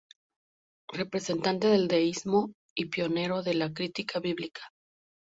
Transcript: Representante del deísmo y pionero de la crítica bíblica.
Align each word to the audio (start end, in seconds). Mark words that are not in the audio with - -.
Representante 0.93 1.67
del 1.67 1.87
deísmo 1.87 2.55
y 2.73 2.85
pionero 2.87 3.43
de 3.43 3.53
la 3.53 3.71
crítica 3.71 4.19
bíblica. 4.19 4.63